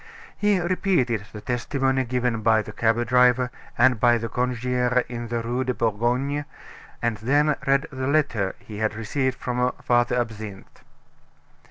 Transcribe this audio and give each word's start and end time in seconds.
He 0.35 0.59
repeated 0.59 1.27
the 1.31 1.41
testimony 1.41 2.03
given 2.05 2.41
by 2.41 2.63
the 2.63 2.71
cab 2.71 3.05
driver, 3.05 3.51
and 3.77 3.99
by 3.99 4.17
the 4.17 4.29
concierge 4.29 5.05
in 5.07 5.27
the 5.27 5.43
Rue 5.43 5.63
de 5.63 5.75
Bourgogne, 5.75 6.45
and 7.03 7.17
then 7.17 7.55
read 7.67 7.85
the 7.91 8.07
letter 8.07 8.55
he 8.57 8.79
had 8.79 8.95
received 8.95 9.37
from 9.37 9.71
Father 9.83 10.19
Absinthe. 10.19 10.81